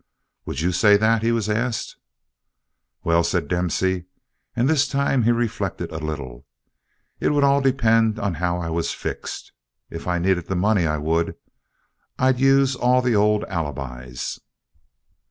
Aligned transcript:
"Would 0.47 0.61
you 0.61 0.71
say 0.71 0.97
that?" 0.97 1.21
he 1.21 1.31
was 1.31 1.47
asked. 1.47 1.95
"Well," 3.03 3.23
said 3.23 3.47
Dempsey, 3.47 4.05
and 4.55 4.67
this 4.67 4.87
time 4.87 5.21
he 5.21 5.31
reflected 5.31 5.91
a 5.91 5.99
little, 5.99 6.47
"it 7.19 7.29
would 7.29 7.43
all 7.43 7.61
depend 7.61 8.17
on 8.17 8.33
how 8.41 8.57
I 8.57 8.71
was 8.71 8.91
fixed. 8.95 9.51
If 9.91 10.07
I 10.07 10.17
needed 10.17 10.47
the 10.47 10.55
money 10.55 10.87
I 10.87 10.97
would. 10.97 11.35
I'd 12.17 12.39
use 12.39 12.75
all 12.75 13.03
the 13.03 13.15
old 13.15 13.43
alibis." 13.43 14.39